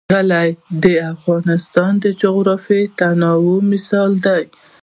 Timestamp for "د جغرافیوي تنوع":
2.03-3.59